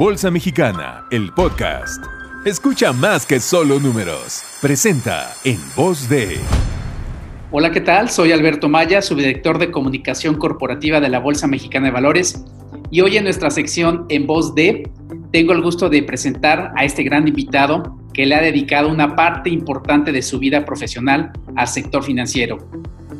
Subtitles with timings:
[0.00, 2.02] Bolsa Mexicana, el podcast.
[2.46, 4.42] Escucha más que solo números.
[4.62, 6.38] Presenta en voz de...
[7.50, 8.08] Hola, ¿qué tal?
[8.08, 12.42] Soy Alberto Maya, subdirector de comunicación corporativa de la Bolsa Mexicana de Valores.
[12.90, 14.90] Y hoy en nuestra sección En voz de,
[15.32, 19.50] tengo el gusto de presentar a este gran invitado que le ha dedicado una parte
[19.50, 22.56] importante de su vida profesional al sector financiero.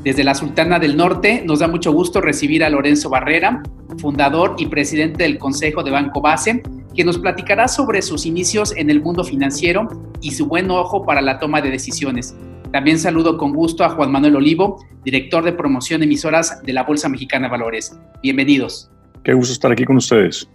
[0.02, 3.62] Desde la Sultana del Norte nos da mucho gusto recibir a Lorenzo Barrera,
[3.98, 6.62] fundador y presidente del Consejo de Banco Base,
[6.94, 9.88] que nos platicará sobre sus inicios en el mundo financiero
[10.20, 12.34] y su buen ojo para la toma de decisiones.
[12.72, 17.08] También saludo con gusto a Juan Manuel Olivo, director de promoción emisoras de la Bolsa
[17.08, 17.98] Mexicana de Valores.
[18.22, 18.90] Bienvenidos.
[19.24, 20.48] Qué gusto estar aquí con ustedes.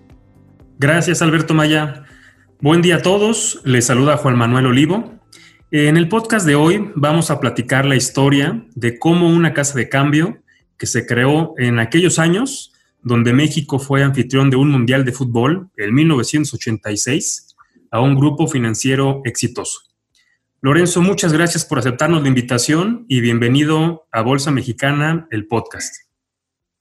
[0.79, 2.03] Gracias, Alberto Maya.
[2.61, 3.61] Buen día a todos.
[3.65, 5.15] Les saluda Juan Manuel Olivo.
[5.71, 9.89] En el podcast de hoy vamos a platicar la historia de cómo una casa de
[9.89, 10.37] cambio
[10.77, 12.71] que se creó en aquellos años
[13.05, 17.55] donde México fue anfitrión de un Mundial de Fútbol en 1986
[17.91, 19.81] a un grupo financiero exitoso.
[20.59, 25.95] Lorenzo, muchas gracias por aceptarnos la invitación y bienvenido a Bolsa Mexicana, el podcast.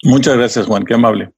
[0.03, 1.31] Muchas gracias, Juan, qué amable.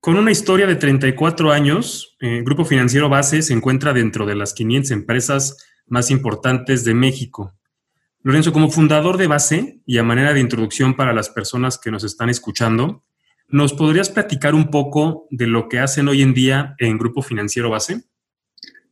[0.00, 4.34] Con una historia de 34 años, el eh, Grupo Financiero Base se encuentra dentro de
[4.34, 7.52] las 500 empresas más importantes de México.
[8.22, 12.02] Lorenzo, como fundador de Base y a manera de introducción para las personas que nos
[12.02, 13.04] están escuchando,
[13.52, 17.68] ¿Nos podrías platicar un poco de lo que hacen hoy en día en Grupo Financiero
[17.68, 18.00] Base?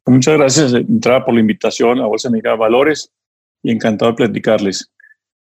[0.04, 3.10] Muchas gracias, entrada por la invitación a Bolsa Mexicana Valores
[3.62, 4.92] y encantado de platicarles.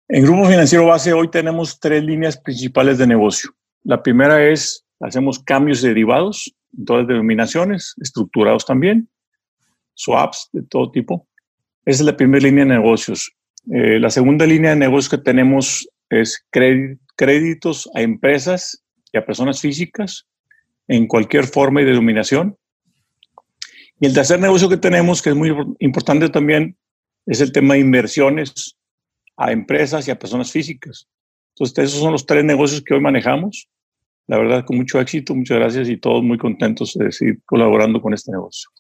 [0.07, 3.51] En Grupo Financiero Base hoy tenemos tres líneas principales de negocio.
[3.83, 9.09] La primera es, hacemos cambios derivados en todas las denominaciones, estructurados también,
[9.95, 11.27] swaps de todo tipo.
[11.85, 13.33] Esa es la primera línea de negocios.
[13.69, 16.47] Eh, la segunda línea de negocios que tenemos es
[17.17, 18.82] créditos a empresas
[19.13, 20.27] y a personas físicas
[20.89, 22.57] en cualquier forma y denominación.
[24.01, 26.77] Y el tercer negocio que tenemos, que es muy importante también,
[27.27, 28.77] es el tema de inversiones
[29.37, 31.09] a empresas y a personas físicas.
[31.55, 33.69] Entonces, esos son los tres negocios que hoy manejamos.
[34.27, 38.15] La verdad, con mucho éxito, muchas gracias y todos muy contentos de seguir colaborando con
[38.15, 38.71] este negocio.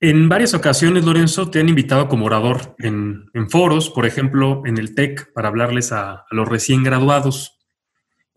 [0.00, 4.94] En varias ocasiones, Lorenzo, te han invitado como orador en, foros, por ejemplo, en el
[4.94, 7.55] TEC, para hablarles a los recién graduados.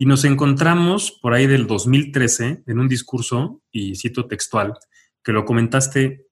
[0.00, 4.72] Y nos encontramos por ahí del 2013 en un discurso, y cito textual,
[5.22, 6.24] que lo comentaste,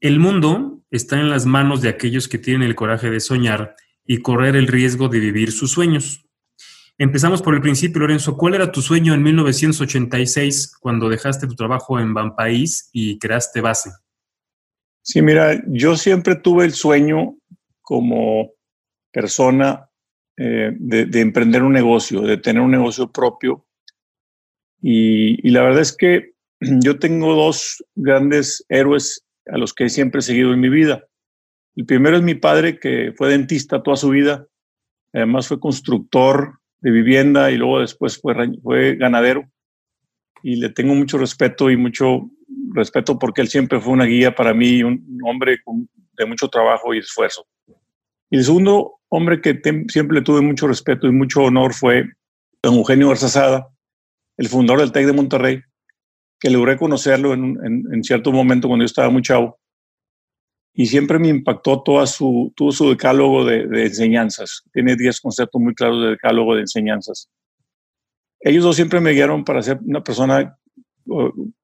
[0.00, 4.22] el mundo está en las manos de aquellos que tienen el coraje de soñar y
[4.22, 6.26] correr el riesgo de vivir sus sueños.
[6.98, 8.36] Empezamos por el principio, Lorenzo.
[8.36, 13.90] ¿Cuál era tu sueño en 1986 cuando dejaste tu trabajo en Banpaís y creaste Base?
[15.02, 17.36] Sí, mira, yo siempre tuve el sueño
[17.82, 18.50] como
[19.12, 19.88] persona
[20.38, 23.64] eh, de, emprender un negocio, de tener un negocio propio.
[24.82, 30.22] Y, la verdad es que yo tengo dos grandes héroes a los que siempre he
[30.22, 31.04] seguido en mi vida.
[31.74, 34.46] El primero es mi padre, que fue dentista toda su vida.
[35.12, 39.50] Además fue constructor de vivienda y luego después fue, fue ganadero.
[40.42, 42.30] Y le tengo mucho respeto y mucho
[42.74, 45.58] respeto porque él siempre fue una guía para mí, un hombre
[46.16, 47.46] de mucho trabajo y esfuerzo.
[48.30, 52.04] Y el segundo hombre que siempre tuve mucho respeto y mucho honor fue
[52.62, 53.68] don Eugenio Garzazada,
[54.36, 55.60] el fundador del TEC de Monterrey,
[56.38, 59.58] que logré conocerlo en, cierto momento cuando yo estaba muy chavo.
[60.74, 64.62] Y siempre me impactó toda su, todo su decálogo de, enseñanzas.
[64.72, 67.30] Tiene 10 conceptos muy claros de decálogo de enseñanzas.
[68.40, 70.58] Ellos dos siempre me guiaron para ser una persona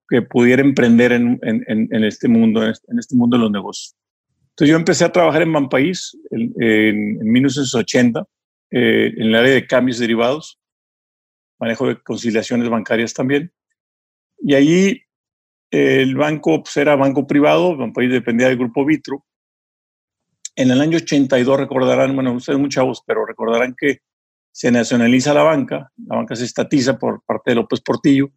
[0.09, 1.39] que pudiera emprender en,
[2.05, 3.95] este mundo, en este mundo de los negocios.
[4.53, 8.27] Entonces yo empecé a trabajar en Banpaís en, en, 1980,
[8.71, 10.61] eh, en el área de cambios derivados,
[11.59, 13.51] manejo de conciliaciones bancarias también.
[14.39, 15.03] Y allí
[15.71, 19.25] el banco pues, era banco privado, Banpaís dependía del grupo Vitro.
[20.55, 24.01] En el año 82 recordarán, bueno, ustedes muy chavos, pero recordarán que
[24.53, 28.29] se nacionaliza la banca, la banca se estatiza por parte de López Portillo,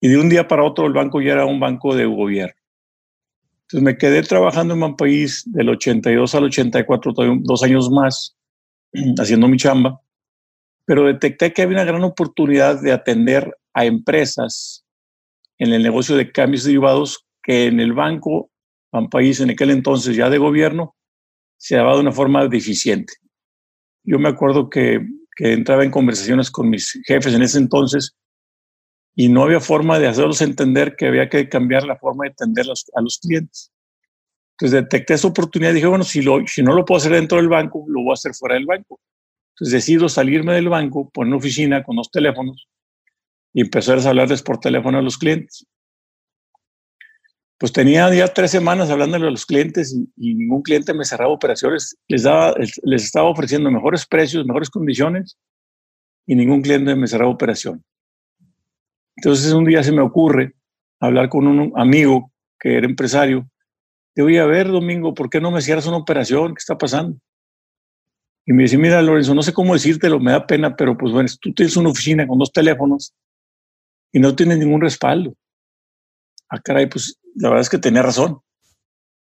[0.00, 2.63] y de un día para otro el banco ya era un banco de gobierno.
[3.74, 8.36] Entonces me quedé trabajando en un país del 82 al 84, dos años más,
[9.18, 10.00] haciendo mi chamba,
[10.84, 14.84] pero detecté que había una gran oportunidad de atender a empresas
[15.58, 18.48] en el negocio de cambios derivados que en el banco,
[19.10, 20.94] país en aquel entonces ya de gobierno,
[21.56, 23.14] se daba de una forma deficiente.
[24.04, 25.04] Yo me acuerdo que
[25.36, 28.14] entraba en conversaciones con mis jefes en ese entonces
[29.14, 32.66] y no había forma de hacerlos entender que había que cambiar la forma de atender
[32.66, 33.72] a los clientes.
[34.54, 37.38] Entonces detecté esa oportunidad y dije, bueno, si, lo, si no lo puedo hacer dentro
[37.38, 39.00] del banco, lo voy a hacer fuera del banco.
[39.54, 42.68] Entonces decido salirme del banco, poner una oficina con dos teléfonos
[43.52, 45.66] y empezar a hablarles por teléfono a los clientes.
[47.58, 51.96] pues tenía ya tres semanas hablándole a los clientes y, ningún cliente me cerraba operaciones.
[52.08, 55.36] Les, daba, les estaba ofreciendo mejores precios, mejores condiciones
[56.26, 57.84] y ningún cliente me cerraba operación.
[59.16, 60.54] Entonces un día se me ocurre
[61.00, 63.48] hablar con un amigo que era empresario.
[64.14, 66.54] Te voy a ver, Domingo, ¿por qué no me cierras una operación?
[66.54, 67.18] ¿Qué está pasando?
[68.46, 71.28] Y me dice, mira, Lorenzo, no sé cómo decírtelo, me da pena, pero pues bueno,
[71.40, 73.14] tú tienes una oficina con dos teléfonos
[74.12, 75.34] y no tienes ningún respaldo.
[76.48, 78.38] Ah, caray, pues la verdad es que tenía razón.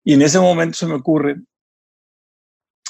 [0.04, 1.36] Y en ese momento se me ocurre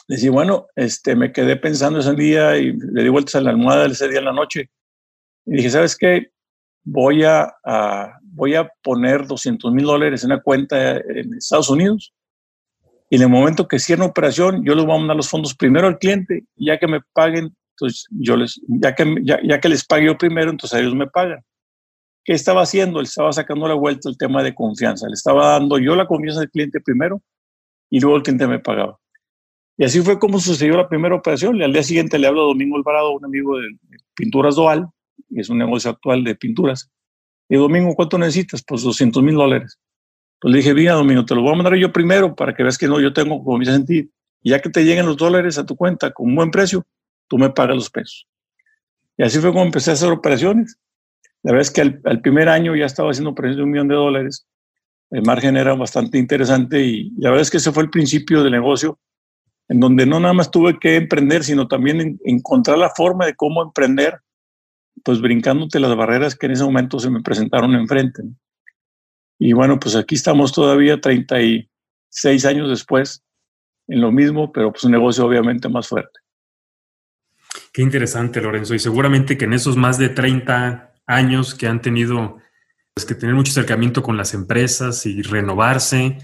[0.07, 3.85] decir, bueno, este, me quedé pensando ese día y le di vueltas a la almohada
[3.85, 4.69] ese día en la noche.
[5.45, 6.31] Y dije, ¿sabes qué?
[6.83, 7.53] Voy a,
[8.23, 12.13] voy a poner 200 mil dólares en una cuenta en Estados Unidos
[13.11, 15.85] y en el momento que cierre operación, yo les voy a mandar los fondos primero
[15.85, 20.05] al cliente ya que me paguen, entonces yo les, ya que, ya, que les pague
[20.05, 21.43] yo primero, entonces ellos me pagan.
[22.23, 23.01] ¿Qué estaba haciendo?
[23.01, 25.07] Él estaba sacando la vuelta el tema de confianza.
[25.07, 27.21] Le estaba dando yo la confianza al cliente primero
[27.89, 28.97] y luego el cliente me pagaba.
[29.77, 31.57] Y así fue como sucedió la primera operación.
[31.57, 33.75] Y al día siguiente le hablo a Domingo Alvarado, un amigo de
[34.15, 34.87] Pinturas Doal,
[35.35, 36.91] es un negocio actual de pinturas.
[37.49, 38.63] Y Domingo, ¿cuánto necesitas?
[38.65, 39.79] Pues 200 mil dólares.
[40.39, 42.77] Pues le dije, mira, Domingo, te lo voy a mandar yo primero para que veas
[42.77, 44.09] que no, yo tengo en ti.
[44.41, 46.85] Y ya que te lleguen los dólares a tu cuenta con un buen precio,
[47.27, 48.27] tú me pagas los pesos.
[49.17, 50.77] Y así fue como empecé a hacer operaciones.
[51.43, 53.95] La verdad es que al, primer año ya estaba haciendo precios de un millón de
[53.95, 54.47] dólares.
[55.09, 58.51] El margen era bastante interesante y la verdad es que ese fue el principio del
[58.51, 58.99] negocio,
[59.67, 63.61] en donde no nada más tuve que emprender, sino también encontrar la forma de cómo
[63.61, 64.19] emprender,
[65.03, 68.23] pues brincándote las barreras que en ese momento se me presentaron enfrente.
[69.39, 73.23] Y bueno, pues aquí estamos todavía 36 años después
[73.87, 76.19] en lo mismo, pero pues un negocio obviamente más fuerte.
[77.73, 78.75] Qué interesante, Lorenzo.
[78.75, 82.37] Y seguramente que en esos más de 30 años que han tenido
[82.93, 86.17] pues, que tener mucho acercamiento con las empresas y renovarse.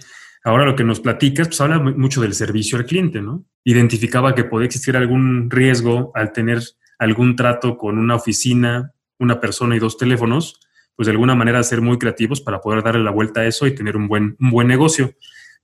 [0.44, 3.46] Ahora lo que nos platicas, pues habla mucho del servicio al cliente, ¿no?
[3.64, 6.62] Identificaba que podía existir algún riesgo al tener
[6.98, 10.60] algún trato con una oficina, una persona y dos teléfonos,
[10.96, 13.76] pues de alguna manera ser muy creativos para poder darle la vuelta a eso y
[13.76, 15.14] tener un buen, un buen negocio.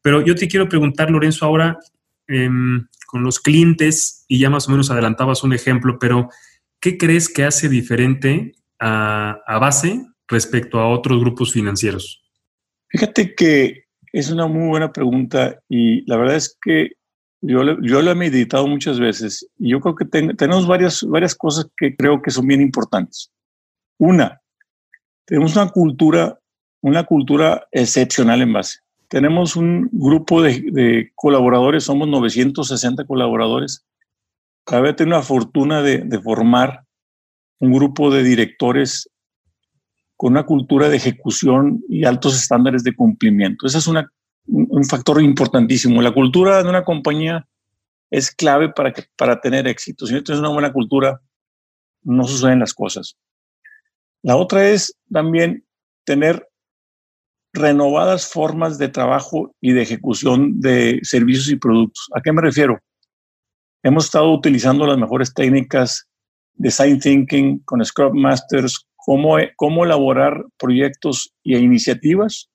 [0.02, 1.80] Pero yo te quiero preguntar, Lorenzo, ahora
[2.28, 6.30] em, con los clientes, y ya más o menos adelantabas un ejemplo, pero
[6.80, 12.22] ¿qué crees que hace diferente a, base respecto a otros grupos financieros?
[12.90, 16.92] Fíjate que es una muy buena pregunta y la verdad es que
[17.46, 17.64] yo,
[18.02, 22.22] lo he meditado muchas veces y yo creo que tenemos varias, varias cosas que creo
[22.22, 23.32] que son bien importantes.
[23.98, 24.42] Una,
[25.26, 26.40] tenemos una cultura,
[26.82, 28.80] una cultura excepcional en base.
[29.10, 33.86] Tenemos un grupo de, colaboradores, somos 960 colaboradores.
[34.66, 36.86] Cada vez tengo la fortuna de, de formar
[37.60, 39.10] un grupo de directores
[40.16, 43.68] con una cultura de ejecución y altos estándares de cumplimiento.
[43.68, 43.88] Ese es
[44.46, 46.02] un factor importantísimo.
[46.02, 47.48] La cultura de una compañía
[48.12, 50.06] es clave para, que, para tener éxito.
[50.06, 51.22] Si no tienes una buena cultura,
[52.04, 53.18] no suceden las cosas.
[54.22, 55.66] La otra es también
[56.06, 56.48] tener
[57.54, 62.08] renovadas formas de trabajo y de ejecución de servicios y productos.
[62.16, 62.80] ¿A qué me refiero?
[63.84, 66.08] Hemos estado utilizando las mejores técnicas
[66.56, 72.50] design thinking, con Scrum Masters, cómo, cómo elaborar proyectos e iniciativas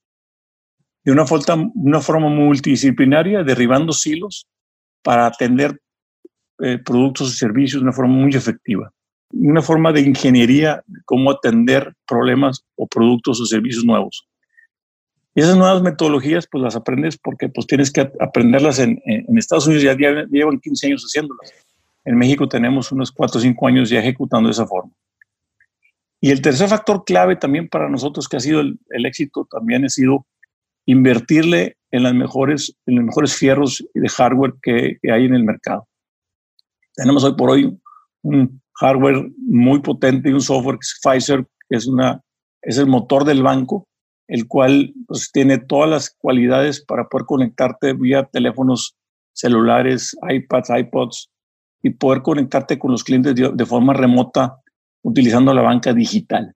[1.09, 4.47] de una, forma, una forma multidisciplinaria, derribando silos
[5.03, 5.81] para atender
[6.59, 8.93] eh, productos y servicios de una forma muy efectiva.
[9.33, 14.29] Una forma de ingeniería, cómo atender problemas o productos o servicios nuevos.
[15.35, 19.67] Y esas nuevas metodologías, pues las aprendes porque pues tienes que aprenderlas en, en Estados
[19.67, 21.53] Unidos, ya llevan 15 años haciéndolas
[22.05, 24.93] en México tenemos unos 4 o 5 años ya ejecutando de esa forma.
[26.21, 29.89] Y el tercer factor clave también para nosotros que ha sido el, éxito también ha
[29.89, 30.27] sido
[30.89, 35.87] invertirle en, las mejores, en los mejores fierros de hardware que, hay en el mercado.
[36.95, 37.79] Tenemos hoy por hoy
[38.23, 42.23] un hardware muy potente y un software que es Pfizer, que es, una,
[42.63, 43.87] es el motor del banco,
[44.29, 48.97] el cual pues, tiene todas las cualidades para poder conectarte vía teléfonos
[49.35, 51.31] celulares, iPads, iPods,
[51.83, 54.57] y poder conectarte con los clientes de, forma remota
[55.03, 56.55] utilizando la banca digital.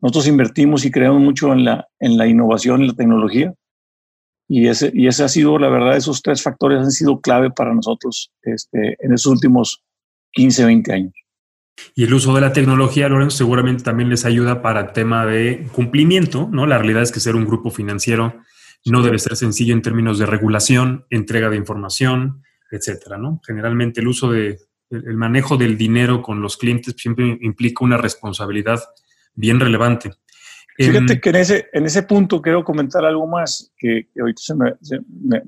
[0.00, 3.54] Nosotros invertimos y creemos mucho en la, en la innovación y la tecnología
[4.48, 7.74] y ese, y ese ha sido, la verdad, esos tres factores han sido clave para
[7.74, 9.82] nosotros este, en esos últimos
[10.32, 11.12] 15, 20 años.
[11.94, 15.66] Y el uso de la tecnología, Lorenzo, seguramente también les ayuda para el tema de
[15.72, 16.66] cumplimiento, ¿no?
[16.66, 18.34] La realidad es que ser un grupo financiero
[18.86, 23.40] no debe ser sencillo en términos de regulación, entrega de información, etcétera, ¿no?
[23.44, 24.58] Generalmente el uso de,
[24.90, 28.80] el manejo del dinero con los clientes siempre implica una responsabilidad
[29.36, 30.10] bien relevante.
[30.76, 34.74] Fíjate que en ese, en ese punto quiero comentar algo más, que, ahorita se me,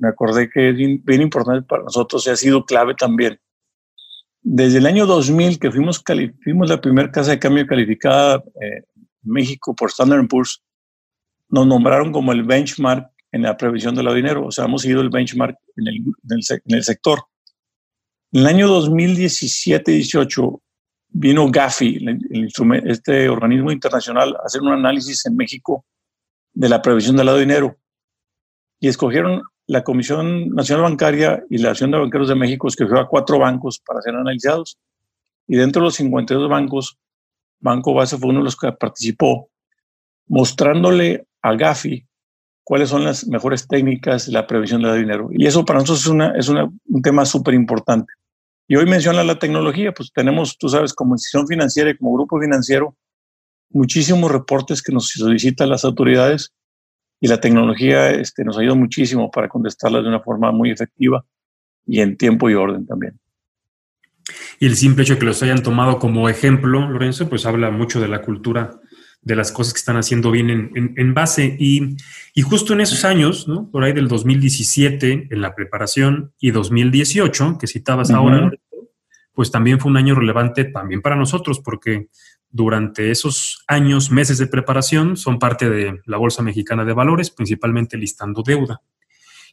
[0.00, 3.38] me, acordé que es bien, importante para nosotros y ha sido clave también.
[4.40, 6.02] Desde el año 2000, que fuimos,
[6.42, 10.62] fuimos la primera casa de cambio calificada eh, en México por Standard Poor's,
[11.50, 15.02] nos nombraron como el benchmark en la previsión de la dinero, o sea, hemos sido
[15.02, 17.20] el benchmark en el, en el, sector.
[18.32, 20.60] En el año 2017-18
[21.08, 22.04] vino Gafi,
[22.84, 25.84] este organismo internacional, a hacer un análisis en México
[26.52, 27.76] de la previsión del lado de dinero
[28.80, 33.08] y escogieron la Comisión Nacional Bancaria y la Asociación de Banqueros de México escogió a
[33.08, 34.78] cuatro bancos para ser analizados
[35.46, 36.98] y dentro de los 52 bancos,
[37.60, 39.50] Banco Base fue uno de los que participó,
[40.26, 42.06] mostrándole a Gafi
[42.62, 45.30] cuáles son las mejores técnicas de la previsión del dinero.
[45.32, 48.12] Y eso para nosotros es, una, es un tema súper importante.
[48.68, 52.38] Y hoy menciona la tecnología, pues tenemos, tú sabes, como institución financiera y como grupo
[52.38, 52.94] financiero,
[53.70, 56.52] muchísimos reportes que nos solicitan las autoridades
[57.18, 61.24] y la tecnología este, nos ayuda muchísimo para contestarlas de una forma muy efectiva
[61.86, 63.18] y en tiempo y orden también.
[64.60, 68.00] Y el simple hecho de que los hayan tomado como ejemplo, Lorenzo, pues habla mucho
[68.00, 68.78] de la cultura
[69.22, 71.56] de las cosas que están haciendo bien en, base.
[71.58, 71.96] Y,
[72.42, 73.70] justo en esos años, ¿no?
[73.70, 78.50] por ahí del 2017 en la preparación y 2018, que citabas ahora,
[79.32, 82.08] pues también fue un año relevante también para nosotros, porque
[82.50, 87.96] durante esos años, meses de preparación, son parte de la Bolsa Mexicana de Valores, principalmente
[87.98, 88.80] listando deuda.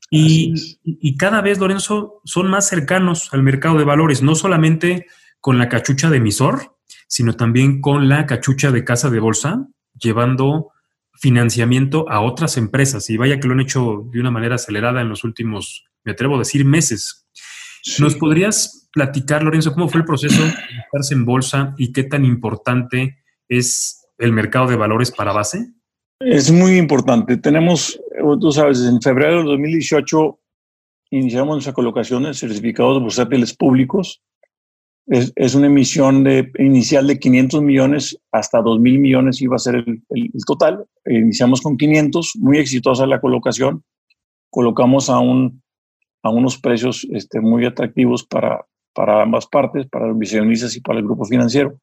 [0.10, 0.54] Y,
[0.84, 5.08] y, cada vez, Lorenzo, son más cercanos al mercado de valores, no solamente
[5.42, 6.75] con la cachucha de emisor,
[7.08, 9.68] sino también con la cachucha de casa de bolsa,
[10.00, 10.72] llevando
[11.14, 13.10] financiamiento a otras empresas.
[13.10, 16.36] Y vaya que lo han hecho de una manera acelerada en los últimos, me atrevo
[16.36, 17.28] a decir, meses.
[18.00, 22.26] ¿Nos podrías platicar, Lorenzo, cómo fue el proceso de estarse en bolsa y qué tan
[22.26, 25.72] importante es el mercado de valores para base?
[26.20, 27.38] Es muy importante.
[27.38, 28.00] Tenemos,
[28.40, 30.40] tú sabes, en febrero de 2018
[31.12, 34.22] iniciamos nuestra colocación de certificados bursátiles públicos
[35.08, 39.76] es, una emisión de, inicial de 500 millones hasta 2 mil millones iba a ser
[39.76, 40.04] el,
[40.46, 40.86] total.
[41.06, 43.84] Iniciamos con 500, muy exitosa la colocación.
[44.50, 45.62] Colocamos a, un,
[46.24, 51.00] a unos precios este, muy atractivos para, para ambas partes, para los visionistas y para
[51.00, 51.80] el grupo financiero.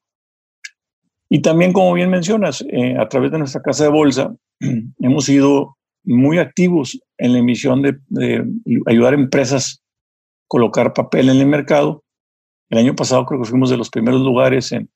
[1.29, 4.35] Y también, como bien mencionas, eh, a través de nuestra casa de bolsa,
[4.99, 8.45] hemos sido muy activos en la emisión de, de
[8.87, 9.83] ayudar a empresas a
[10.49, 12.03] colocar papel en el mercado
[12.73, 14.89] el año pasado creo que fuimos de los primeros lugares en,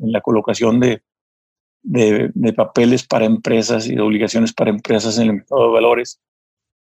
[0.00, 1.02] la colocación de,
[1.84, 6.20] de, papeles para empresas y de obligaciones para empresas en el mercado de valores,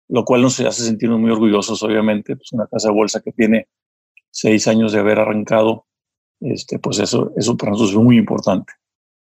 [0.06, 2.36] lo cual nos hace sentirnos muy orgullosos, obviamente.
[2.36, 3.66] Pues una casa de bolsa que tiene
[4.30, 5.86] seis años de haber arrancado,
[6.38, 8.74] este, pues eso, eso para nosotros es muy importante.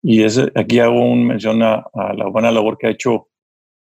[0.02, 3.28] Y ese, aquí hago un mención a, a, la buena labor que ha hecho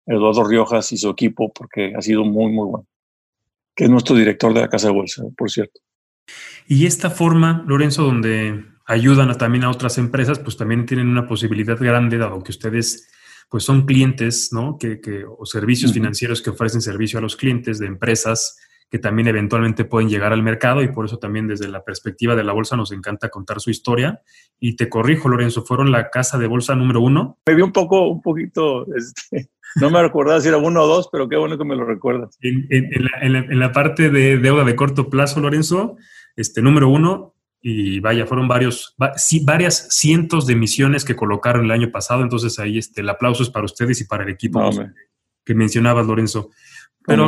[0.06, 2.88] Eduardo Riojas y su equipo, porque ha sido muy, muy bueno.
[3.76, 5.82] Que es nuestro director de la Casa de Bolsa, por cierto.
[6.72, 11.80] Y esta forma, Lorenzo, donde ayudan también a otras empresas, pues también tienen una posibilidad
[11.80, 13.10] grande, dado que ustedes
[13.50, 14.78] pues son clientes, ¿no?
[14.78, 18.60] Que, o servicios financieros que ofrecen servicio a los clientes de empresas
[18.92, 22.44] que también eventualmente pueden llegar al mercado y por eso también desde la perspectiva de
[22.44, 24.22] la bolsa nos encanta contar su historia.
[24.60, 27.40] Y te corrijo, Lorenzo, fueron la casa de bolsa número uno.
[27.48, 31.10] Me vi un poco, un poquito, este, no me recordaba si era uno o dos,
[31.12, 32.38] pero qué bueno que me lo recuerdas.
[32.42, 35.98] en la parte de deuda de corto plazo, Lorenzo,
[36.39, 41.72] este, número uno, y vaya, fueron varios, sí, varias cientos de misiones que colocaron el
[41.72, 44.69] año pasado, entonces ahí este, el aplauso es para ustedes y para el equipo
[45.43, 46.51] que mencionabas, Lorenzo.
[47.05, 47.27] Pero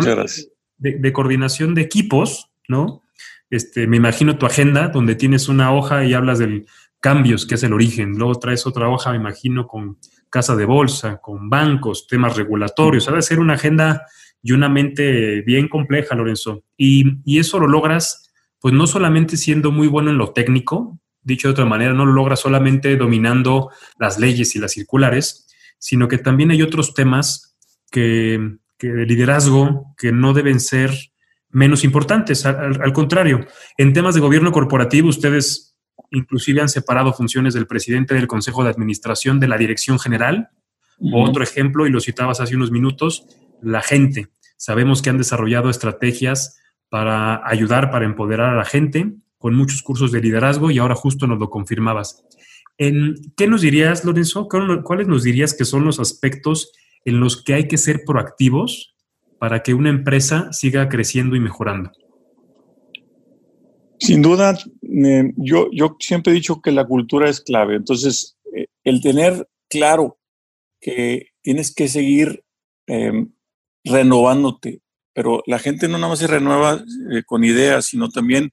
[0.78, 3.04] de, de, coordinación de equipos, ¿no?
[3.50, 6.66] Este, me imagino tu agenda donde tienes una hoja y hablas del
[7.02, 8.18] cambios, que es el origen.
[8.18, 9.98] Luego traes otra hoja, me imagino, con
[10.30, 13.10] casa de bolsa, con bancos, temas regulatorios.
[13.10, 14.06] Ha de ser una agenda
[14.42, 16.64] y una mente bien compleja, Lorenzo.
[16.78, 18.31] Y, y eso lo logras
[18.62, 22.14] pues no solamente siendo muy bueno en lo técnico, dicho de otra manera, no lo
[22.14, 25.48] logra solamente dominando las leyes y las circulares,
[25.80, 27.58] sino que también hay otros temas
[27.90, 30.92] que, de liderazgo que no deben ser
[31.50, 32.46] menos importantes.
[32.46, 33.46] Al, contrario,
[33.78, 35.76] en temas de gobierno corporativo, ustedes
[36.12, 40.50] inclusive han separado funciones del presidente del Consejo de Administración de la Dirección General.
[41.14, 43.26] Otro ejemplo, y lo citabas hace unos minutos,
[43.62, 44.28] la gente.
[44.56, 46.61] Sabemos que han desarrollado estrategias
[46.92, 51.26] para ayudar, para empoderar a la gente, con muchos cursos de liderazgo y ahora justo
[51.26, 52.26] nos lo confirmabas.
[52.78, 54.50] ¿En ¿Qué nos dirías, Lorenzo?
[54.50, 56.74] ¿Cuáles nos dirías que son los aspectos
[57.06, 58.94] en los que hay que ser proactivos
[59.40, 61.92] para que una empresa siga creciendo y mejorando?
[63.98, 67.76] Sin duda, eh, yo, yo siempre he dicho que la cultura es clave.
[67.76, 70.18] Entonces, eh, el tener claro
[70.82, 72.44] que tienes que seguir
[72.86, 73.32] em,
[73.86, 74.82] renovándote,
[75.14, 78.52] pero la gente no nada más se renueva eh, con ideas, sino también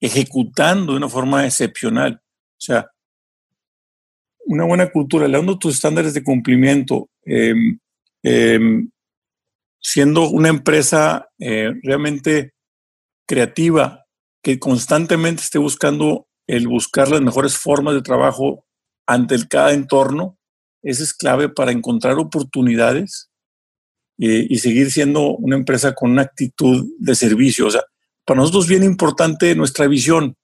[0.00, 2.20] ejecutando de una forma excepcional.
[2.22, 2.90] O sea,
[4.46, 7.78] una buena cultura, elevando tus estándares de cumplimiento, em,
[8.22, 8.90] em,
[9.80, 12.54] siendo una empresa eh, realmente
[13.26, 14.04] creativa,
[14.42, 18.64] que constantemente esté buscando el buscar las mejores formas de trabajo
[19.06, 20.36] ante el cada entorno,
[20.82, 23.31] eso es clave para encontrar oportunidades
[24.18, 27.66] y seguir siendo una empresa con una actitud de servicio.
[27.66, 27.82] O sea,
[28.24, 30.36] para nosotros es bien importante nuestra visión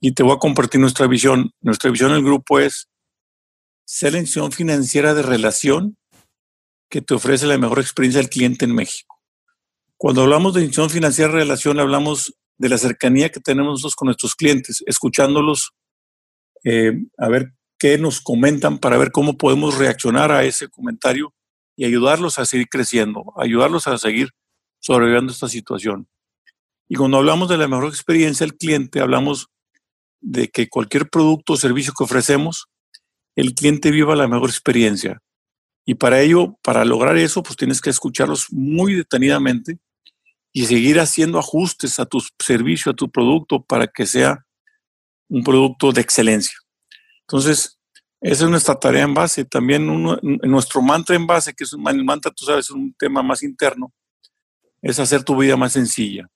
[0.00, 1.52] y te voy a compartir nuestra visión.
[1.60, 2.88] Nuestra visión del grupo es
[3.84, 5.96] ser la institución financiera de relación
[6.90, 9.20] que te ofrece la mejor experiencia al cliente en México.
[9.96, 14.06] Cuando hablamos de institución financiera de relación, hablamos de la cercanía que tenemos nosotros con
[14.06, 15.72] nuestros clientes, escuchándolos,
[16.64, 21.34] eh, a ver qué nos comentan para ver cómo podemos reaccionar a ese comentario
[21.78, 24.30] y ayudarlos a seguir creciendo, ayudarlos a seguir
[24.80, 26.08] sobreviviendo esta situación.
[26.88, 29.46] Y cuando hablamos de la mejor experiencia del cliente, hablamos
[30.20, 32.66] de que cualquier producto o servicio que ofrecemos,
[33.36, 35.22] el cliente viva la mejor experiencia.
[35.84, 39.78] Y para ello, para lograr eso, pues tienes que escucharlos muy detenidamente
[40.52, 44.44] y seguir haciendo ajustes a tu servicio, a tu producto, para que sea
[45.28, 46.58] un producto de excelencia.
[47.20, 47.77] Entonces,
[48.20, 49.44] esa es nuestra tarea en base.
[49.44, 53.42] También nuestro mantra en base, que es un mantra, tú sabes, es un tema más
[53.42, 53.92] interno,
[54.82, 56.28] es hacer tu vida más sencilla.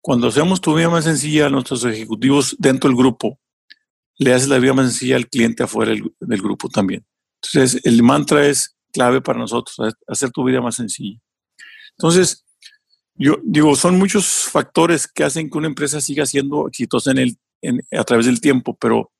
[0.00, 3.38] Cuando hacemos tu vida más sencilla a nuestros ejecutivos dentro del grupo,
[4.16, 7.04] le haces la vida más sencilla al cliente afuera del, grupo también.
[7.42, 11.18] Entonces, el mantra es clave para nosotros, hacer tu vida más sencilla.
[11.96, 12.44] Entonces,
[13.14, 17.38] yo digo, son muchos factores que hacen que una empresa siga siendo exitosa en el,
[17.92, 19.10] a través del tiempo, pero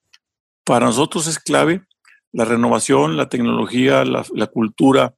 [0.69, 1.87] para nosotros es clave
[2.31, 5.15] la renovación, la tecnología, la, cultura,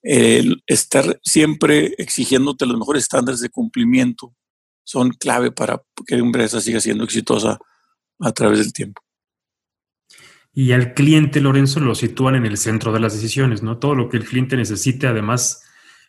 [0.00, 4.32] el estar siempre exigiéndote los mejores estándares de cumplimiento
[4.84, 7.58] son clave para que una empresa siga siendo exitosa
[8.20, 9.02] a través del tiempo.
[10.52, 13.78] Y al cliente, Lorenzo, lo sitúan en el centro de las decisiones, ¿no?
[13.78, 15.64] Todo lo que el cliente necesite, además,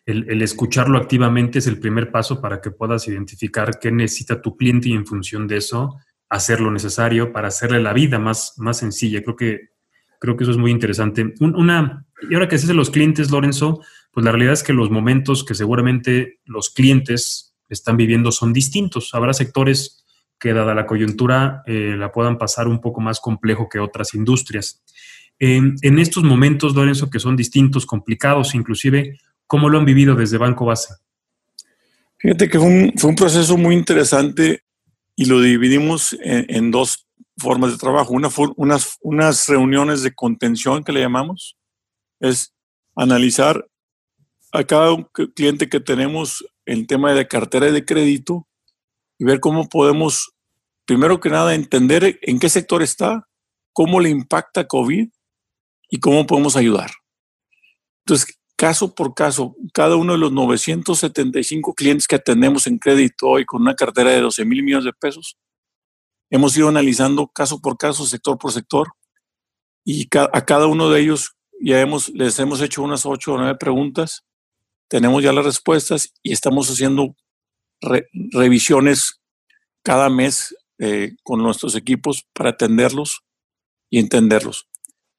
[0.05, 4.55] el, el, escucharlo activamente es el primer paso para que puedas identificar qué necesita tu
[4.55, 5.97] cliente y en función de eso
[6.33, 9.21] hacer lo necesario para hacerle la vida más, más sencilla.
[9.21, 9.69] Creo que,
[10.19, 11.31] creo que eso es muy interesante.
[11.39, 14.89] una, y ahora que se de los clientes, Lorenzo, pues la realidad es que los
[14.89, 19.13] momentos que seguramente los clientes están viviendo son distintos.
[19.13, 20.03] Habrá sectores
[20.39, 24.83] que dada la coyuntura eh, la puedan pasar un poco más complejo que otras industrias.
[25.39, 30.65] en estos momentos, Lorenzo, que son distintos, complicados, inclusive, ¿cómo lo han vivido desde Banco
[30.65, 30.95] Base?
[32.17, 34.62] Fíjate que fue un, fue un proceso muy interesante
[35.15, 38.13] y lo dividimos en, dos formas de trabajo.
[38.13, 41.57] Una, unas, unas reuniones de contención que le llamamos,
[42.19, 42.53] es
[42.95, 43.67] analizar
[44.51, 44.95] a cada
[45.35, 48.47] cliente que tenemos el tema de cartera de crédito
[49.17, 50.33] y ver cómo podemos,
[50.85, 53.27] primero que nada, entender en qué sector está,
[53.73, 55.09] cómo le impacta COVID
[55.89, 56.91] y cómo podemos ayudar.
[58.05, 63.43] Entonces, caso por caso, cada uno de los 975 clientes que atendemos en crédito hoy
[63.43, 65.37] con una cartera de 12 mil millones de pesos,
[66.29, 68.87] hemos ido analizando caso por caso, sector por sector,
[69.83, 73.57] y a cada uno de ellos ya hemos, les hemos hecho unas 8 o 9
[73.59, 74.23] preguntas,
[74.87, 77.17] tenemos ya las respuestas y estamos haciendo
[77.81, 79.19] revisiones
[79.83, 83.25] cada mes eh, con nuestros equipos para atenderlos
[83.89, 84.69] y entenderlos.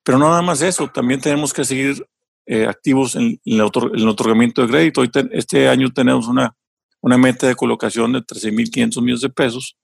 [0.03, 2.07] Pero no nada más eso, también tenemos que seguir
[2.47, 5.03] eh, activos en, el otorgamiento de crédito.
[5.33, 6.57] este año tenemos una,
[7.01, 9.77] una meta de colocación de 13.500 millones de pesos.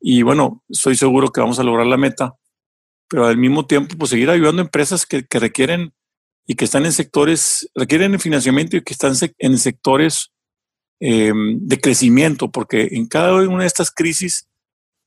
[0.00, 2.34] Y bueno, estoy seguro que vamos a lograr la meta,
[3.08, 5.92] pero al mismo tiempo, pues seguir ayudando a empresas que, que requieren
[6.46, 10.30] y que están en sectores, requieren financiamiento y que están en sectores
[11.00, 14.48] em, de crecimiento, porque en cada una de estas crisis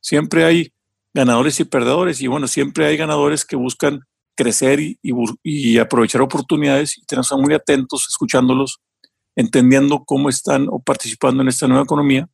[0.01, 0.73] siempre hay
[1.13, 4.01] ganadores y perdedores, y bueno, siempre hay ganadores que buscan
[4.39, 8.79] crecer y, aprovechar oportunidades y tener muy atentos, escuchándolos,
[9.35, 12.29] entendiendo cómo están o participando en esta nueva economía,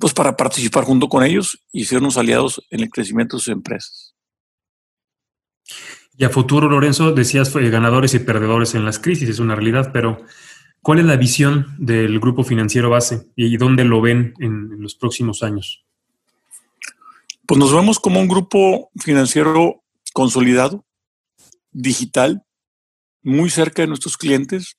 [0.00, 3.52] pues para participar junto con ellos y ser unos aliados en el crecimiento de sus
[3.52, 4.16] empresas.
[6.16, 9.90] Y a futuro, Lorenzo, decías fue ganadores y perdedores en las crisis, es una realidad,
[9.92, 10.24] pero
[10.82, 15.44] ¿cuál es la visión del grupo financiero base y dónde lo ven en los próximos
[15.44, 15.84] años?
[17.46, 19.83] Pues nos vemos como un grupo financiero
[20.14, 20.86] consolidado,
[21.72, 22.44] digital,
[23.22, 24.78] muy cerca de nuestros clientes,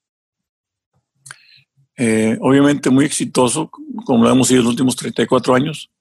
[1.98, 3.70] eh, obviamente muy exitoso,
[4.06, 5.92] como lo hemos sido en los últimos 34 años,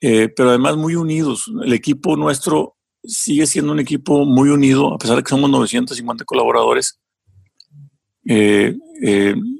[0.00, 1.50] eh, pero además muy unidos.
[1.62, 6.24] El equipo nuestro sigue siendo un equipo muy unido, a pesar de que somos 950
[6.24, 6.98] colaboradores.
[8.26, 8.74] Eh,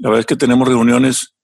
[0.01, 1.35] la verdad es que tenemos reuniones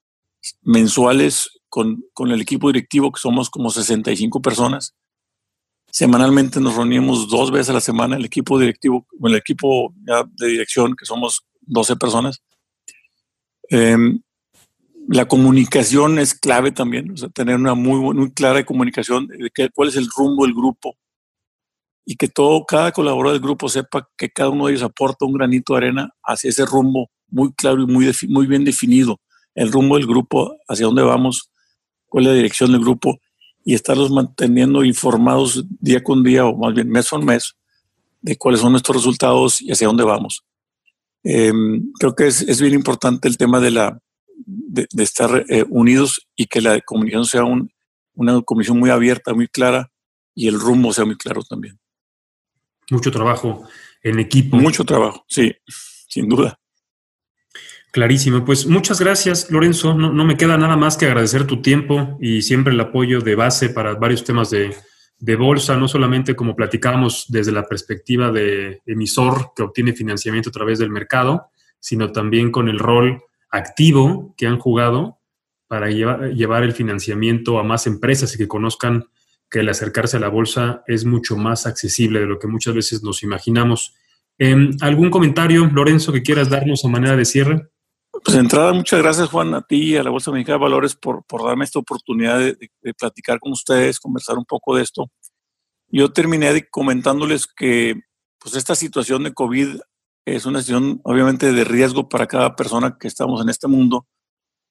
[0.62, 4.94] mensuales con, con, el equipo directivo, que somos como 65 personas.
[5.94, 10.96] Semanalmente nos reunimos dos veces a la semana, el equipo directivo, el equipo de dirección,
[10.96, 12.42] que somos 12 personas.
[13.68, 14.20] Em,
[15.06, 19.94] la comunicación es clave también, o tener una muy, clara comunicación de qué, cuál es
[19.94, 20.96] el rumbo del grupo
[22.04, 25.34] y que todo, cada colaborador del grupo sepa que cada uno de ellos aporta un
[25.34, 29.20] granito de arena hacia ese rumbo muy claro y muy, muy bien definido,
[29.54, 31.52] el rumbo del grupo, hacia dónde vamos,
[32.06, 33.20] cuál es la dirección del grupo
[33.64, 37.54] y estarlos manteniendo informados día con día o más bien mes con mes
[38.20, 40.44] de cuáles son nuestros resultados y hacia dónde vamos.
[41.22, 43.98] Em, creo que es, es, bien importante el tema de, la,
[44.46, 47.70] de, estar eh, unidos y que la comunicación sea un,
[48.14, 49.90] una comunicación muy abierta, muy clara
[50.34, 51.78] y el rumbo sea muy claro también.
[52.90, 53.64] Mucho trabajo
[54.02, 54.56] en equipo.
[54.56, 55.52] Mucho trabajo, sí,
[56.08, 56.58] sin duda.
[57.94, 58.44] Clarísimo.
[58.44, 59.94] Pues muchas gracias, Lorenzo.
[59.94, 63.36] No, no, me queda nada más que agradecer tu tiempo y siempre el apoyo de
[63.36, 64.74] base para varios temas de,
[65.20, 70.52] de bolsa, no solamente como platicamos desde la perspectiva de emisor que obtiene financiamiento a
[70.52, 75.20] través del mercado, sino también con el rol activo que han jugado
[75.68, 79.04] para llevar, llevar el financiamiento a más empresas y que conozcan
[79.48, 83.04] que el acercarse a la bolsa es mucho más accesible de lo que muchas veces
[83.04, 83.94] nos imaginamos.
[84.36, 87.68] Em, ¿Algún comentario, Lorenzo, que quieras darnos a manera de cierre?
[88.24, 90.94] Pues de entrada, muchas gracias Juan, a ti y a la Bolsa Mexicana de Valores
[90.94, 95.10] por, por darme esta oportunidad de, de, platicar con ustedes, conversar un poco de esto.
[95.88, 98.00] Yo terminé comentándoles que
[98.38, 99.76] pues esta situación de COVID
[100.24, 104.06] es una situación obviamente de riesgo para cada persona que estamos en este mundo.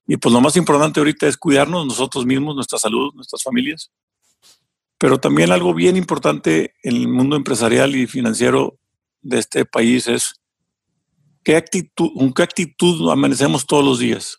[0.07, 3.91] Y pues lo más importante ahorita es cuidarnos nosotros mismos, nuestra salud, nuestras familias.
[4.97, 8.79] Pero también algo bien importante en el mundo empresarial y financiero
[9.21, 10.41] de este país es
[11.43, 14.37] qué actitud, con qué actitud amanecemos todos los días.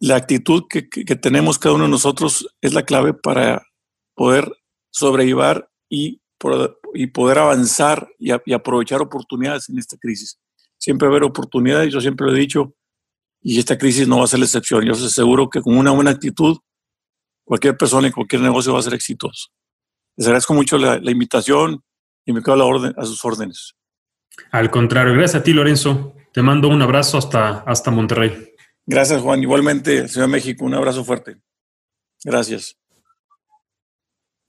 [0.00, 3.66] La actitud que, que, tenemos cada uno de nosotros es la clave para
[4.14, 4.52] poder
[4.90, 6.20] sobrellevar y,
[6.94, 10.38] y poder avanzar y, y, aprovechar oportunidades en esta crisis.
[10.78, 12.74] Siempre haber oportunidades, yo siempre lo he dicho,
[13.42, 14.84] y esta crisis no va a ser la excepción.
[14.84, 16.58] Yo estoy seguro que con una buena actitud
[17.44, 19.48] cualquier persona y cualquier negocio va a ser exitoso.
[20.16, 21.82] Les agradezco mucho la, la invitación
[22.24, 23.74] y me quedo a, la orden, a sus órdenes.
[24.50, 26.14] Al contrario, gracias a ti, Lorenzo.
[26.32, 28.54] Te mando un abrazo hasta, hasta Monterrey.
[28.86, 29.42] Gracias, Juan.
[29.42, 31.36] Igualmente, Ciudad de México, un abrazo fuerte.
[32.24, 32.76] Gracias.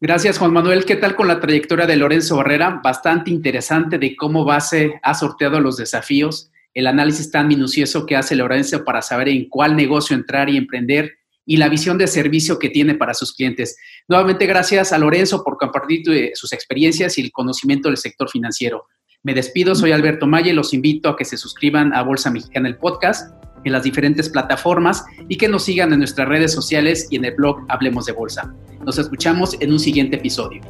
[0.02, 0.86] Gracias, Juan Manuel.
[0.86, 2.80] ¿Qué tal con la trayectoria de Lorenzo Barrera?
[2.82, 8.38] Bastante interesante de cómo base ha sorteado los desafíos, el análisis tan minucioso que hace
[8.38, 12.69] Lorenzo para saber en cuál negocio entrar y emprender y la visión de servicio que
[12.69, 13.75] tiene para sus clientes.
[14.08, 18.86] Nuevamente, gracias a Lorenzo por compartir eh, sus experiencias y el conocimiento del sector financiero.
[19.21, 22.77] Me despido, soy Alberto Malle, los invito a que se suscriban a Bolsa Mexicana el
[22.77, 23.34] podcast
[23.65, 27.36] en las diferentes plataformas y que nos sigan en nuestras redes sociales y en el
[27.36, 28.53] blog Hablemos de Bolsa.
[28.86, 30.62] Nos escuchamos en un siguiente episodio.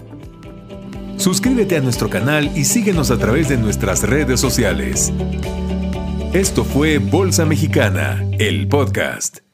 [1.17, 5.13] Suscríbete a nuestro canal y síguenos a través de nuestras redes sociales.
[6.33, 9.48] Esto fue Bolsa Mexicana, el podcast.